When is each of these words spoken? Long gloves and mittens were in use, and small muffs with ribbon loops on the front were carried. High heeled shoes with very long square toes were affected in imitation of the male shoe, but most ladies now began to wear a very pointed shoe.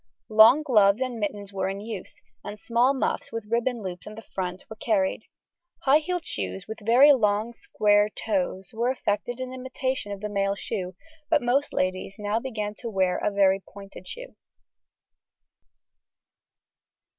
Long 0.31 0.63
gloves 0.63 0.99
and 0.99 1.19
mittens 1.19 1.53
were 1.53 1.69
in 1.69 1.79
use, 1.79 2.19
and 2.43 2.59
small 2.59 2.91
muffs 2.91 3.31
with 3.31 3.45
ribbon 3.51 3.83
loops 3.83 4.07
on 4.07 4.15
the 4.15 4.23
front 4.23 4.65
were 4.67 4.75
carried. 4.75 5.25
High 5.83 5.99
heeled 5.99 6.25
shoes 6.25 6.67
with 6.67 6.79
very 6.79 7.13
long 7.13 7.53
square 7.53 8.09
toes 8.09 8.71
were 8.73 8.89
affected 8.89 9.39
in 9.39 9.53
imitation 9.53 10.11
of 10.11 10.19
the 10.21 10.27
male 10.27 10.55
shoe, 10.55 10.95
but 11.29 11.43
most 11.43 11.71
ladies 11.71 12.15
now 12.17 12.39
began 12.39 12.73
to 12.79 12.89
wear 12.89 13.19
a 13.19 13.29
very 13.29 13.59
pointed 13.59 14.07
shoe. 14.07 14.33